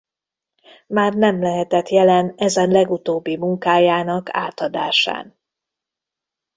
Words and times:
Már 0.87 1.13
nem 1.13 1.41
lehetett 1.41 1.89
jelen 1.89 2.33
ezen 2.37 2.69
legutóbbi 2.69 3.37
munkájának 3.37 4.27
átadásán. 4.31 5.37